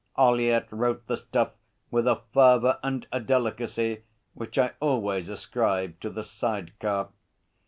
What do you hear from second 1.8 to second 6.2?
with a fervour and a delicacy which I always ascribed to